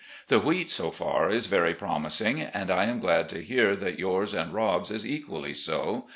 [0.29, 4.33] The wheat, so far, is very promising, and I am glad to hear that yours
[4.33, 6.07] and Rob's is equally so.